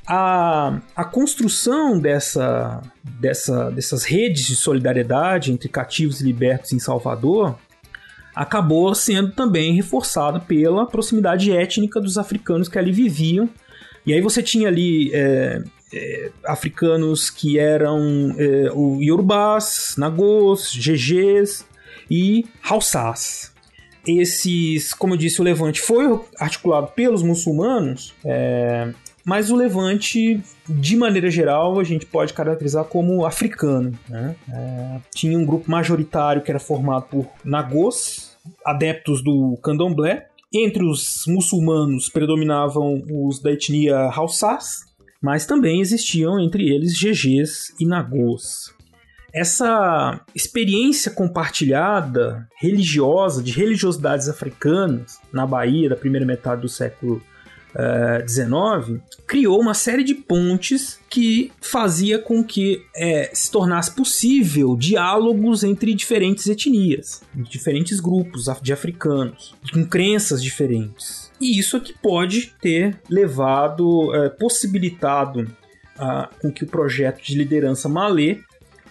A, 0.05 0.81
a 0.93 1.05
construção 1.05 1.97
dessa, 1.97 2.81
dessa, 3.01 3.71
dessas 3.71 4.03
redes 4.03 4.45
de 4.45 4.57
solidariedade 4.57 5.53
entre 5.53 5.69
cativos 5.69 6.19
e 6.19 6.25
libertos 6.25 6.73
em 6.73 6.79
Salvador 6.79 7.57
acabou 8.35 8.93
sendo 8.93 9.31
também 9.31 9.73
reforçada 9.73 10.37
pela 10.37 10.85
proximidade 10.85 11.49
étnica 11.53 12.01
dos 12.01 12.17
africanos 12.17 12.67
que 12.67 12.77
ali 12.77 12.91
viviam. 12.91 13.49
E 14.05 14.13
aí 14.13 14.19
você 14.19 14.43
tinha 14.43 14.67
ali 14.67 15.11
é, 15.13 15.63
é, 15.93 16.31
africanos 16.45 17.29
que 17.29 17.57
eram 17.57 18.35
é, 18.37 18.69
o 18.73 19.01
Yorubás, 19.01 19.95
Nagôs, 19.97 20.73
GGs, 20.73 21.65
e 22.09 22.45
Hausás. 22.61 23.53
Esses, 24.05 24.93
como 24.93 25.13
eu 25.13 25.17
disse, 25.17 25.41
o 25.41 25.43
Levante 25.43 25.81
foi 25.81 26.19
articulado 26.39 26.87
pelos 26.87 27.21
muçulmanos, 27.21 28.13
é, 28.23 28.93
mas 29.25 29.51
o 29.51 29.57
Levante, 29.57 30.41
de 30.69 30.95
maneira 30.95 31.29
geral, 31.29 31.77
a 31.77 31.83
gente 31.83 32.05
pode 32.05 32.31
caracterizar 32.31 32.85
como 32.85 33.25
africano. 33.25 33.91
Né? 34.07 34.33
É, 34.49 34.99
tinha 35.13 35.37
um 35.37 35.45
grupo 35.45 35.69
majoritário 35.69 36.41
que 36.41 36.49
era 36.49 36.59
formado 36.59 37.07
por 37.09 37.27
Nagôs, 37.43 38.37
adeptos 38.65 39.21
do 39.21 39.57
candomblé. 39.61 40.29
Entre 40.53 40.81
os 40.81 41.25
muçulmanos 41.27 42.07
predominavam 42.07 43.03
os 43.11 43.41
da 43.41 43.51
etnia 43.51 44.09
Hausás, 44.15 44.85
mas 45.21 45.45
também 45.45 45.81
existiam 45.81 46.39
entre 46.39 46.73
eles 46.73 46.97
GGs 46.97 47.73
e 47.77 47.85
Nagôs 47.85 48.76
essa 49.39 50.19
experiência 50.33 51.11
compartilhada 51.11 52.47
religiosa 52.59 53.43
de 53.43 53.51
religiosidades 53.51 54.27
africanas 54.27 55.19
na 55.31 55.45
Bahia 55.45 55.89
da 55.89 55.95
primeira 55.95 56.25
metade 56.25 56.61
do 56.61 56.69
século 56.69 57.21
XIX 58.27 58.97
uh, 58.97 59.01
criou 59.27 59.59
uma 59.59 59.73
série 59.75 60.03
de 60.03 60.15
pontes 60.15 60.99
que 61.09 61.51
fazia 61.61 62.17
com 62.17 62.43
que 62.43 62.81
é, 62.95 63.29
se 63.33 63.51
tornasse 63.51 63.91
possível 63.91 64.75
diálogos 64.75 65.63
entre 65.63 65.93
diferentes 65.93 66.47
etnias, 66.47 67.21
diferentes 67.35 67.99
grupos 67.99 68.45
de 68.63 68.73
africanos, 68.73 69.53
com 69.71 69.85
crenças 69.85 70.41
diferentes. 70.41 71.31
E 71.39 71.59
isso 71.59 71.77
é 71.77 71.79
que 71.79 71.93
pode 71.93 72.55
ter 72.59 72.99
levado, 73.07 74.15
é, 74.15 74.29
possibilitado 74.29 75.41
uh, 75.41 76.27
com 76.41 76.51
que 76.51 76.63
o 76.63 76.67
projeto 76.67 77.21
de 77.21 77.37
liderança 77.37 77.87
malê 77.87 78.39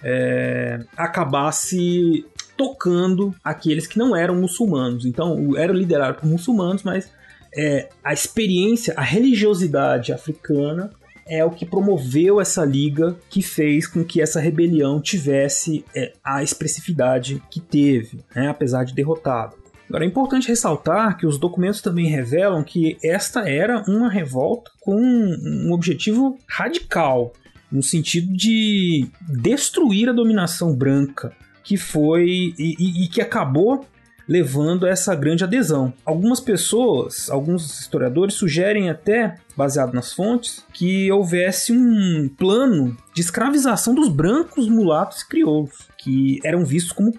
é, 0.09 0.79
acabasse 0.97 2.25
tocando 2.57 3.35
aqueles 3.43 3.89
que 3.89 3.99
não 3.99 4.17
eram 4.17 4.37
muçulmanos. 4.37 5.05
Então, 5.05 5.57
era 5.57 5.73
liderado 5.73 6.21
por 6.21 6.29
muçulmanos, 6.29 6.85
mas 6.85 7.11
é, 7.55 7.89
a 8.05 8.13
experiência, 8.13 8.95
a 8.97 9.03
religiosidade 9.03 10.13
africana 10.13 10.91
é 11.29 11.45
o 11.45 11.51
que 11.51 11.67
promoveu 11.67 12.41
essa 12.41 12.65
liga 12.65 13.17
que 13.29 13.43
fez 13.43 13.89
com 13.89 14.05
que 14.05 14.23
essa 14.23 14.39
rebelião 14.39 15.01
tivesse 15.01 15.85
é, 15.95 16.13
a 16.23 16.41
expressividade 16.41 17.43
que 17.51 17.59
teve, 17.59 18.21
né, 18.33 18.49
apesar 18.49 18.85
de 18.85 18.95
derrotada. 18.95 19.57
Agora 19.89 20.05
é 20.05 20.07
importante 20.07 20.49
ressaltar 20.49 21.17
que 21.17 21.27
os 21.27 21.37
documentos 21.37 21.81
também 21.81 22.07
revelam 22.07 22.63
que 22.63 22.97
esta 23.03 23.49
era 23.49 23.83
uma 23.89 24.09
revolta 24.09 24.71
com 24.81 24.97
um 24.97 25.73
objetivo 25.73 26.39
radical 26.49 27.33
no 27.71 27.83
sentido 27.83 28.33
de 28.33 29.07
destruir 29.29 30.09
a 30.09 30.13
dominação 30.13 30.75
branca, 30.75 31.33
que 31.63 31.77
foi 31.77 32.55
e, 32.59 32.77
e, 32.79 33.05
e 33.05 33.09
que 33.09 33.21
acabou 33.21 33.85
levando 34.29 34.87
a 34.87 34.89
essa 34.89 35.15
grande 35.15 35.45
adesão. 35.45 35.93
Algumas 36.05 36.41
pessoas, 36.41 37.31
alguns 37.31 37.81
historiadores 37.81 38.35
sugerem 38.35 38.91
até, 38.91 39.37
baseado 39.57 39.95
nas 39.95 40.13
fontes, 40.13 40.65
que 40.73 41.11
houvesse 41.13 41.73
um 41.73 42.29
plano 42.37 42.97
de 43.15 43.21
escravização 43.21 43.95
dos 43.95 44.09
brancos, 44.09 44.69
mulatos 44.69 45.23
e 45.23 45.29
crioulos, 45.29 45.89
que 45.97 46.41
eram 46.45 46.65
vistos 46.65 46.93
como 46.93 47.13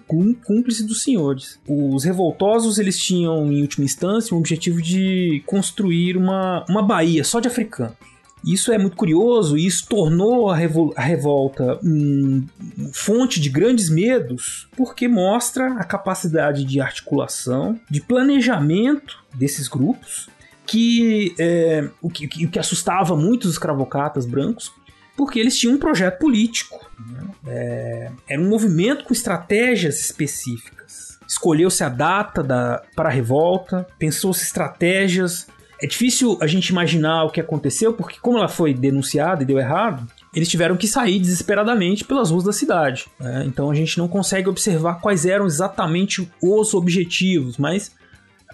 cúmplices 0.44 0.86
dos 0.86 1.02
senhores. 1.02 1.58
Os 1.66 2.04
revoltosos 2.04 2.78
eles 2.78 2.98
tinham, 2.98 3.50
em 3.50 3.62
última 3.62 3.84
instância, 3.84 4.34
o 4.34 4.38
objetivo 4.38 4.82
de 4.82 5.42
construir 5.46 6.16
uma, 6.16 6.64
uma 6.68 6.82
baía 6.82 7.24
só 7.24 7.40
de 7.40 7.48
africanos. 7.48 7.96
Isso 8.44 8.72
é 8.72 8.78
muito 8.78 8.96
curioso 8.96 9.56
e 9.56 9.66
isso 9.66 9.86
tornou 9.88 10.50
a, 10.50 10.54
a 10.54 11.02
revolta 11.02 11.78
um, 11.82 12.46
fonte 12.92 13.40
de 13.40 13.48
grandes 13.48 13.90
medos, 13.90 14.68
porque 14.76 15.08
mostra 15.08 15.72
a 15.74 15.84
capacidade 15.84 16.64
de 16.64 16.80
articulação, 16.80 17.78
de 17.90 18.00
planejamento 18.00 19.22
desses 19.34 19.68
grupos, 19.68 20.28
que, 20.66 21.34
é, 21.38 21.88
o, 22.00 22.10
que, 22.10 22.46
o 22.46 22.50
que 22.50 22.58
assustava 22.58 23.16
muito 23.16 23.44
os 23.44 23.52
escravocatas 23.52 24.26
brancos, 24.26 24.70
porque 25.16 25.40
eles 25.40 25.58
tinham 25.58 25.74
um 25.74 25.78
projeto 25.78 26.18
político. 26.18 26.88
Né? 27.10 27.28
É, 27.46 28.10
era 28.28 28.40
um 28.40 28.48
movimento 28.48 29.04
com 29.04 29.12
estratégias 29.12 29.98
específicas. 29.98 31.18
Escolheu-se 31.26 31.82
a 31.82 31.88
data 31.88 32.42
da, 32.42 32.82
para 32.94 33.08
a 33.08 33.12
revolta, 33.12 33.86
pensou-se 33.98 34.44
estratégias 34.44 35.46
é 35.80 35.86
difícil 35.86 36.36
a 36.40 36.46
gente 36.46 36.68
imaginar 36.68 37.24
o 37.24 37.30
que 37.30 37.40
aconteceu, 37.40 37.92
porque 37.92 38.18
como 38.20 38.38
ela 38.38 38.48
foi 38.48 38.74
denunciada 38.74 39.42
e 39.42 39.46
deu 39.46 39.58
errado, 39.58 40.06
eles 40.34 40.48
tiveram 40.48 40.76
que 40.76 40.88
sair 40.88 41.18
desesperadamente 41.18 42.04
pelas 42.04 42.30
ruas 42.30 42.44
da 42.44 42.52
cidade. 42.52 43.06
Né? 43.18 43.44
Então 43.46 43.70
a 43.70 43.74
gente 43.74 43.96
não 43.96 44.08
consegue 44.08 44.48
observar 44.48 45.00
quais 45.00 45.24
eram 45.24 45.46
exatamente 45.46 46.28
os 46.42 46.74
objetivos, 46.74 47.56
mas 47.56 47.92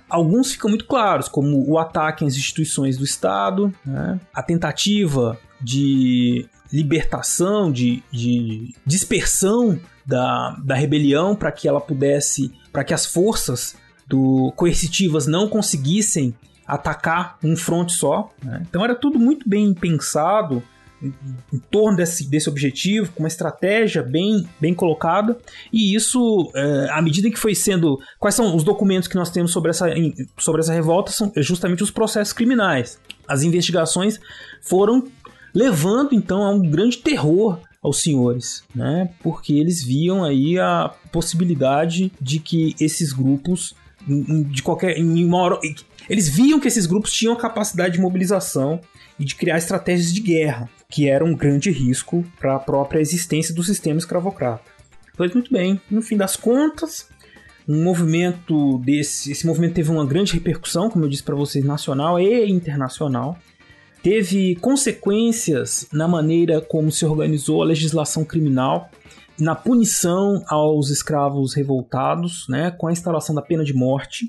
alguns 0.09 0.53
ficam 0.53 0.69
muito 0.69 0.87
claros, 0.87 1.29
como 1.29 1.69
o 1.69 1.79
ataque 1.79 2.25
às 2.25 2.35
instituições 2.35 2.99
do 2.99 3.05
Estado, 3.05 3.73
né? 3.85 4.21
a 4.33 4.43
tentativa 4.43 5.39
de 5.61 6.47
libertação, 6.71 7.73
de, 7.73 8.03
de 8.13 8.75
dispersão 8.85 9.79
da, 10.05 10.57
da 10.63 10.75
rebelião 10.75 11.35
para 11.35 11.51
que 11.51 11.67
ela 11.67 11.81
pudesse, 11.81 12.53
para 12.73 12.85
que 12.85 12.93
as 12.93 13.07
forças 13.07 13.77
do 14.07 14.53
coercitivas 14.57 15.27
não 15.27 15.49
conseguissem 15.49 16.35
atacar 16.67 17.39
um 17.43 17.57
fronte 17.57 17.93
só. 17.93 18.31
Né? 18.43 18.63
Então 18.69 18.85
era 18.85 18.95
tudo 18.95 19.19
muito 19.19 19.49
bem 19.49 19.73
pensado 19.75 20.63
em, 21.03 21.13
em, 21.53 21.59
torno 21.71 21.97
desse, 21.97 22.29
desse 22.29 22.49
objetivo, 22.49 23.13
com 23.13 23.23
uma 23.23 23.29
estratégia 23.29 24.03
bem, 24.03 24.49
bem 24.61 24.73
colocada. 24.75 25.37
E 25.73 25.95
isso, 25.95 26.51
é, 26.55 26.89
à 26.91 27.03
medida 27.03 27.31
que 27.31 27.39
foi 27.39 27.55
sendo. 27.55 27.99
Quais 28.19 28.35
são 28.35 28.55
os 28.57 28.65
documentos 28.65 29.09
que 29.09 29.17
nós 29.17 29.31
temos 29.31 29.53
sobre 29.53 29.71
essa, 29.71 29.87
sobre 30.39 30.61
essa 30.61 30.73
revolta? 30.73 31.13
São 31.13 31.33
justamente 31.37 31.83
os 31.83 31.91
processos 31.91 32.33
criminais. 32.33 32.99
As 33.29 33.43
investigações 33.43 34.19
foram 34.63 35.07
levando 35.55 36.15
então 36.15 36.43
a 36.43 36.51
um 36.51 36.61
grande 36.61 36.99
terror 36.99 37.61
aos 37.83 38.01
senhores, 38.01 38.65
né? 38.75 39.11
Porque 39.23 39.53
eles 39.53 39.85
viam 39.85 40.25
aí 40.25 40.59
a 40.59 40.91
possibilidade 41.13 42.11
de 42.19 42.39
que 42.39 42.75
esses 42.81 43.13
grupos 43.13 43.75
de 44.07 44.63
qualquer 44.63 44.99
em 44.99 45.25
uma 45.25 45.39
hora, 45.39 45.59
eles 46.09 46.29
viam 46.29 46.61
que 46.61 46.69
esses 46.69 46.87
grupos 46.87 47.13
tinham 47.13 47.35
a 47.35 47.39
capacidade 47.39 47.95
de 47.95 48.01
mobilização 48.01 48.81
e 49.19 49.25
de 49.25 49.35
criar 49.35 49.59
estratégias 49.59 50.13
de 50.13 50.21
guerra, 50.21 50.69
que 50.91 51.09
era 51.09 51.25
um 51.25 51.35
grande 51.35 51.71
risco 51.71 52.25
para 52.39 52.57
a 52.57 52.59
própria 52.59 53.01
existência 53.01 53.55
do 53.55 53.63
sistema 53.63 53.99
escravocrata. 53.99 54.65
Pois 55.17 55.33
muito 55.33 55.53
bem, 55.53 55.81
no 55.91 56.03
fim 56.03 56.17
das 56.17 56.37
contas, 56.37 57.09
um 57.69 57.83
movimento 57.83 58.79
desse, 58.79 59.33
esse 59.33 59.47
movimento 59.47 59.75
teve 59.75 59.91
uma 59.91 60.05
grande 60.05 60.35
repercussão, 60.35 60.91
como 60.91 61.05
eu 61.05 61.09
disse 61.09 61.23
para 61.23 61.35
vocês, 61.35 61.65
nacional 61.65 62.21
e 62.21 62.51
internacional. 62.51 63.39
Teve 64.03 64.57
consequências 64.57 65.87
na 65.91 66.07
maneira 66.07 66.61
como 66.61 66.93
se 66.93 67.07
organizou 67.07 67.63
a 67.63 67.67
legislação 67.67 68.25
criminal 68.25 68.91
na 69.39 69.55
punição 69.55 70.43
aos 70.49 70.91
escravos 70.91 71.55
revoltados, 71.55 72.47
né, 72.49 72.71
com 72.71 72.87
a 72.87 72.93
instalação 72.93 73.35
da 73.35 73.43
pena 73.43 73.65
de 73.65 73.75
morte. 73.75 74.27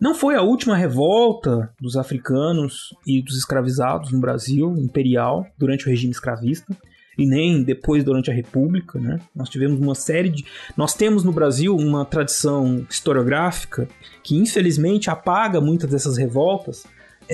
Não 0.00 0.14
foi 0.14 0.34
a 0.34 0.42
última 0.42 0.76
revolta 0.76 1.72
dos 1.80 1.96
africanos 1.96 2.88
e 3.06 3.22
dos 3.22 3.36
escravizados 3.36 4.10
no 4.10 4.20
Brasil 4.20 4.74
imperial 4.76 5.46
durante 5.56 5.86
o 5.86 5.88
regime 5.88 6.10
escravista 6.10 6.76
e 7.16 7.26
nem 7.26 7.62
depois 7.62 8.02
durante 8.02 8.30
a 8.30 8.34
República, 8.34 8.98
né? 8.98 9.20
Nós 9.34 9.48
tivemos 9.48 9.78
uma 9.78 9.94
série 9.94 10.28
de 10.28 10.44
nós 10.76 10.94
temos 10.94 11.22
no 11.22 11.32
Brasil 11.32 11.76
uma 11.76 12.04
tradição 12.04 12.84
historiográfica 12.88 13.88
que 14.24 14.36
infelizmente 14.36 15.10
apaga 15.10 15.60
muitas 15.60 15.90
dessas 15.90 16.16
revoltas, 16.16 16.84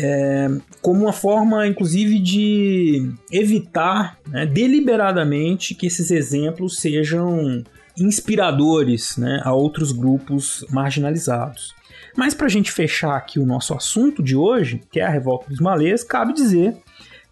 é, 0.01 0.49
como 0.81 1.03
uma 1.03 1.13
forma, 1.13 1.67
inclusive, 1.67 2.21
de 2.21 3.13
evitar 3.33 4.17
né, 4.29 4.47
deliberadamente 4.47 5.75
que 5.75 5.87
esses 5.87 6.11
exemplos 6.11 6.79
sejam 6.79 7.65
inspiradores 7.99 9.17
né, 9.17 9.41
a 9.45 9.53
outros 9.53 9.91
grupos 9.91 10.65
marginalizados. 10.71 11.75
Mas 12.17 12.33
para 12.33 12.47
a 12.47 12.51
gente 12.51 12.71
fechar 12.71 13.17
aqui 13.17 13.41
o 13.41 13.47
nosso 13.47 13.75
assunto 13.75 14.23
de 14.23 14.37
hoje, 14.37 14.81
que 14.91 15.01
é 15.01 15.05
a 15.05 15.11
revolta 15.11 15.49
dos 15.49 15.61
malês, 15.61 16.05
cabe 16.05 16.33
dizer 16.33 16.77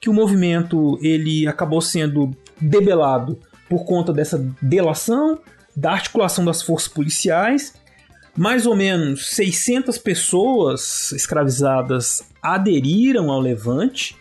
que 0.01 0.11
o 0.11 0.15
movimento 0.15 0.99
ele 1.01 1.47
acabou 1.47 1.81
sendo 1.81 2.37
debelado 2.61 3.39
por 3.69 3.85
conta 3.85 4.13
dessa 4.13 4.45
delação, 4.61 5.39
da 5.75 5.93
articulação 5.93 6.45
das 6.45 6.63
forças 6.63 6.89
policiais 6.89 7.75
mais 8.37 8.67
ou 8.67 8.77
menos 8.77 9.31
600 9.31 9.99
pessoas 9.99 11.13
escravizadas 11.13 12.23
aderiram 12.43 13.31
ao 13.31 13.41
levante. 13.41 14.17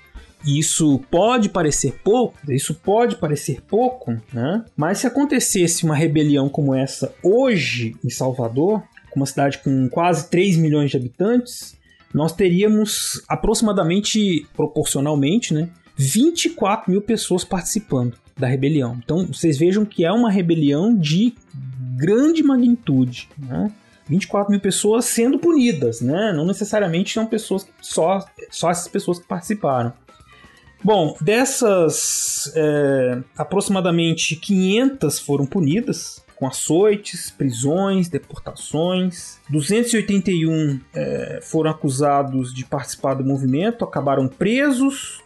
Isso 0.46 1.00
pode 1.10 1.50
parecer 1.50 2.00
pouco, 2.04 2.38
isso 2.50 2.76
pode 2.76 3.16
parecer 3.16 3.62
pouco, 3.62 4.16
né? 4.32 4.64
Mas 4.78 5.00
se 5.00 5.08
acontecesse 5.08 5.84
uma 5.84 5.96
rebelião 5.96 6.48
como 6.48 6.76
essa 6.76 7.14
hoje 7.24 7.96
em 8.04 8.10
Salvador, 8.10 8.84
uma 9.16 9.26
cidade 9.26 9.58
com 9.60 9.90
quase 9.90 10.30
3 10.30 10.58
milhões 10.58 10.92
de 10.92 10.98
habitantes, 10.98 11.76
nós 12.14 12.32
teríamos 12.32 13.22
aproximadamente, 13.28 14.48
proporcionalmente, 14.56 15.54
né, 15.54 15.68
24 15.98 16.92
mil 16.92 17.02
pessoas 17.02 17.44
participando 17.44 18.16
da 18.38 18.48
rebelião. 18.48 18.98
Então 19.04 19.26
vocês 19.26 19.58
vejam 19.58 19.86
que 19.86 20.06
é 20.06 20.12
uma 20.12 20.30
rebelião 20.30 20.96
de 20.96 21.34
grande 21.98 22.44
magnitude. 22.44 23.30
Né? 23.38 23.72
24 24.08 24.52
mil 24.52 24.60
pessoas 24.60 25.06
sendo 25.06 25.40
punidas, 25.40 26.02
né? 26.02 26.32
Não 26.34 26.46
necessariamente 26.46 27.14
são 27.14 27.26
pessoas 27.26 27.68
só, 27.82 28.26
só 28.50 28.70
essas 28.70 28.88
pessoas 28.88 29.20
que 29.20 29.28
participaram. 29.28 29.94
Bom, 30.84 31.18
dessas 31.20 32.52
é, 32.56 33.20
aproximadamente 33.36 34.36
500 34.36 35.20
foram 35.20 35.46
punidas 35.46 36.24
com 36.36 36.46
açoites, 36.46 37.32
prisões, 37.32 38.08
deportações. 38.10 39.40
281 39.50 40.80
é, 40.94 41.40
foram 41.42 41.72
acusados 41.72 42.54
de 42.54 42.64
participar 42.66 43.16
do 43.16 43.24
movimento, 43.24 43.84
acabaram 43.84 44.28
presos 44.28 45.24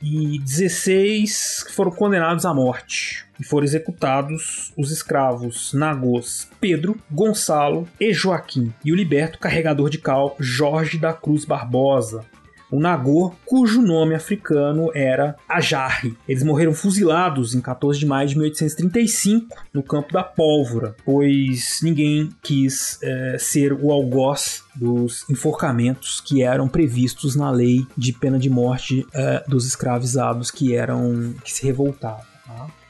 e 0.00 0.38
16 0.38 1.66
foram 1.70 1.90
condenados 1.90 2.46
à 2.46 2.54
morte 2.54 3.26
e 3.42 3.44
foram 3.44 3.64
executados 3.64 4.72
os 4.78 4.92
escravos 4.92 5.72
Nagôs 5.72 6.48
Pedro, 6.60 6.96
Gonçalo 7.10 7.88
e 7.98 8.12
Joaquim 8.12 8.72
e 8.84 8.92
o 8.92 8.94
liberto 8.94 9.40
carregador 9.40 9.90
de 9.90 9.98
cal 9.98 10.36
Jorge 10.38 10.96
da 10.96 11.12
Cruz 11.12 11.44
Barbosa, 11.44 12.24
o 12.70 12.78
Nagor, 12.80 13.34
cujo 13.44 13.82
nome 13.82 14.14
africano 14.14 14.90
era 14.94 15.36
Ajarre. 15.46 16.16
Eles 16.26 16.42
morreram 16.42 16.72
fuzilados 16.72 17.54
em 17.54 17.60
14 17.60 17.98
de 17.98 18.06
maio 18.06 18.28
de 18.28 18.34
1835 18.38 19.62
no 19.74 19.82
Campo 19.82 20.12
da 20.12 20.22
Pólvora, 20.22 20.96
pois 21.04 21.80
ninguém 21.82 22.30
quis 22.42 22.98
é, 23.02 23.36
ser 23.38 23.74
o 23.74 23.92
algoz 23.92 24.64
dos 24.74 25.28
enforcamentos 25.28 26.18
que 26.20 26.42
eram 26.42 26.66
previstos 26.66 27.36
na 27.36 27.50
lei 27.50 27.86
de 27.94 28.12
pena 28.12 28.38
de 28.38 28.48
morte 28.48 29.04
é, 29.12 29.44
dos 29.46 29.66
escravizados 29.66 30.50
que 30.50 30.74
eram 30.74 31.34
que 31.44 31.52
se 31.52 31.66
revoltavam. 31.66 32.24
Tá? 32.46 32.81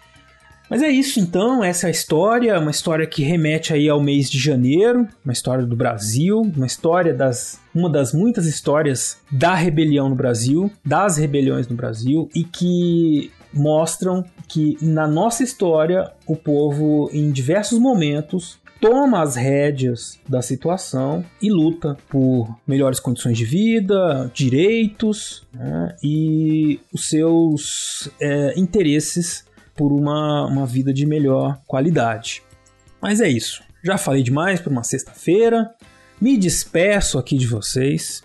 Mas 0.72 0.80
é 0.80 0.88
isso 0.88 1.20
então, 1.20 1.62
essa 1.62 1.86
é 1.86 1.88
a 1.88 1.90
história, 1.90 2.58
uma 2.58 2.70
história 2.70 3.06
que 3.06 3.22
remete 3.22 3.74
aí 3.74 3.90
ao 3.90 4.02
mês 4.02 4.30
de 4.30 4.38
janeiro, 4.38 5.06
uma 5.22 5.30
história 5.30 5.66
do 5.66 5.76
Brasil, 5.76 6.40
uma 6.40 6.64
história 6.64 7.12
das 7.12 7.60
uma 7.74 7.90
das 7.90 8.14
muitas 8.14 8.46
histórias 8.46 9.18
da 9.30 9.54
rebelião 9.54 10.08
no 10.08 10.14
Brasil, 10.14 10.72
das 10.82 11.18
rebeliões 11.18 11.68
no 11.68 11.76
Brasil 11.76 12.26
e 12.34 12.42
que 12.42 13.30
mostram 13.52 14.24
que 14.48 14.78
na 14.80 15.06
nossa 15.06 15.44
história 15.44 16.10
o 16.26 16.36
povo 16.36 17.10
em 17.12 17.30
diversos 17.30 17.78
momentos 17.78 18.58
toma 18.80 19.20
as 19.20 19.36
rédeas 19.36 20.18
da 20.26 20.40
situação 20.40 21.22
e 21.40 21.50
luta 21.50 21.98
por 22.08 22.48
melhores 22.66 22.98
condições 22.98 23.36
de 23.36 23.44
vida, 23.44 24.30
direitos 24.32 25.46
né, 25.52 25.94
e 26.02 26.80
os 26.90 27.10
seus 27.10 28.08
é, 28.18 28.58
interesses 28.58 29.44
por 29.76 29.92
uma, 29.92 30.46
uma 30.46 30.66
vida 30.66 30.92
de 30.92 31.06
melhor 31.06 31.60
qualidade. 31.66 32.42
Mas 33.00 33.20
é 33.20 33.28
isso. 33.28 33.62
Já 33.84 33.98
falei 33.98 34.22
demais 34.22 34.60
por 34.60 34.70
uma 34.70 34.84
sexta-feira. 34.84 35.70
Me 36.20 36.36
despeço 36.36 37.18
aqui 37.18 37.36
de 37.36 37.46
vocês. 37.46 38.22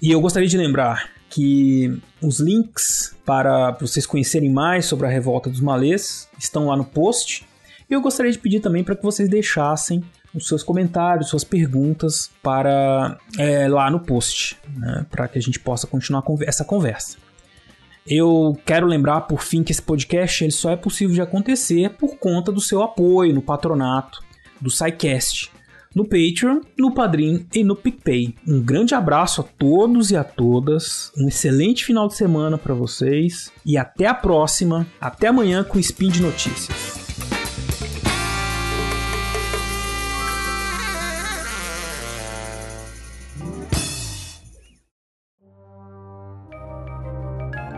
E 0.00 0.10
eu 0.10 0.20
gostaria 0.20 0.48
de 0.48 0.56
lembrar 0.56 1.10
que 1.28 2.00
os 2.22 2.40
links 2.40 3.14
para 3.24 3.72
vocês 3.72 4.06
conhecerem 4.06 4.50
mais 4.50 4.86
sobre 4.86 5.06
a 5.06 5.10
revolta 5.10 5.50
dos 5.50 5.60
malês 5.60 6.28
estão 6.38 6.68
lá 6.68 6.76
no 6.76 6.84
post. 6.84 7.46
E 7.88 7.92
eu 7.92 8.00
gostaria 8.00 8.30
de 8.30 8.38
pedir 8.38 8.60
também 8.60 8.84
para 8.84 8.94
que 8.94 9.02
vocês 9.02 9.28
deixassem 9.28 10.02
os 10.34 10.48
seus 10.48 10.62
comentários, 10.62 11.28
suas 11.28 11.44
perguntas 11.44 12.30
para 12.42 13.18
é, 13.38 13.68
lá 13.68 13.90
no 13.90 14.00
post, 14.00 14.58
né, 14.76 15.06
para 15.10 15.28
que 15.28 15.38
a 15.38 15.42
gente 15.42 15.60
possa 15.60 15.86
continuar 15.86 16.24
essa 16.42 16.64
conversa. 16.64 17.18
Eu 18.06 18.58
quero 18.66 18.86
lembrar, 18.86 19.22
por 19.22 19.42
fim, 19.42 19.62
que 19.62 19.72
esse 19.72 19.82
podcast 19.82 20.44
ele 20.44 20.52
só 20.52 20.70
é 20.70 20.76
possível 20.76 21.14
de 21.14 21.22
acontecer 21.22 21.90
por 21.90 22.16
conta 22.18 22.52
do 22.52 22.60
seu 22.60 22.82
apoio 22.82 23.34
no 23.34 23.42
patronato 23.42 24.22
do 24.60 24.70
SciCast, 24.70 25.50
no 25.94 26.04
Patreon, 26.04 26.60
no 26.78 26.92
Padrim 26.92 27.46
e 27.54 27.62
no 27.62 27.76
PicPay. 27.76 28.34
Um 28.46 28.60
grande 28.60 28.94
abraço 28.94 29.40
a 29.40 29.44
todos 29.44 30.10
e 30.10 30.16
a 30.16 30.24
todas, 30.24 31.12
um 31.16 31.28
excelente 31.28 31.84
final 31.84 32.08
de 32.08 32.16
semana 32.16 32.58
para 32.58 32.74
vocês 32.74 33.52
e 33.64 33.78
até 33.78 34.06
a 34.06 34.14
próxima, 34.14 34.86
até 35.00 35.28
amanhã 35.28 35.62
com 35.62 35.78
Spin 35.78 36.08
de 36.08 36.20
Notícias. 36.20 36.93